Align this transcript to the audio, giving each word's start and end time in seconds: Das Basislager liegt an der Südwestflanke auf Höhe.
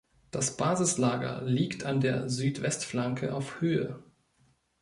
Das 0.31 0.57
Basislager 0.57 1.43
liegt 1.43 1.85
an 1.85 2.01
der 2.01 2.27
Südwestflanke 2.27 3.35
auf 3.35 3.61
Höhe. 3.61 4.01